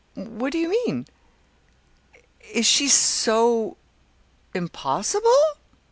"What 0.15 0.51
do 0.51 0.57
you 0.57 0.69
mean?" 0.69 1.05
"Is 2.51 2.65
she 2.65 2.87
so 2.87 3.77
impossible?" 4.51 5.37